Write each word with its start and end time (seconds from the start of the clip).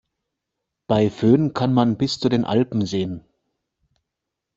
Bei 0.87 1.11
Föhn 1.11 1.53
kann 1.53 1.75
man 1.75 1.95
bis 1.95 2.19
zu 2.19 2.27
den 2.27 2.43
Alpen 2.43 2.87
sehen. 2.87 3.23